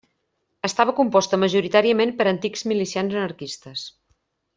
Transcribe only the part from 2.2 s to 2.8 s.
per antics